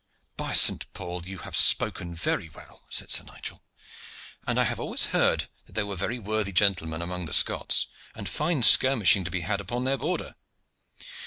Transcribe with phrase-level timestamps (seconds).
[0.35, 1.27] "By Saint Paul!
[1.27, 3.61] you have spoken very well," said Sir Nigel,
[4.47, 7.85] "and I have always heard that there were very worthy gentlemen among the Scots,
[8.15, 10.33] and fine skirmishing to be had upon their border.